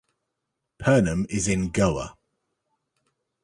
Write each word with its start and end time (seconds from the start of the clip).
Pernem 0.79 1.27
is 1.29 1.47
in 1.47 1.69
Goa. 1.69 2.17